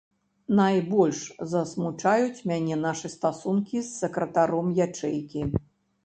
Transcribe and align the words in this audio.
Найбольш 0.59 1.17
засмучаюць 1.51 2.45
мяне 2.51 2.77
нашы 2.85 3.11
стасункі 3.15 3.83
з 3.89 3.91
сакратаром 3.99 4.73
ячэйкі. 4.87 5.45